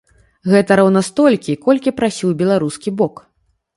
Гэта 0.53 0.77
роўна 0.79 1.03
столькі, 1.09 1.57
колькі 1.67 1.95
прасіў 1.99 2.29
беларускі 2.43 2.89
бок. 3.03 3.15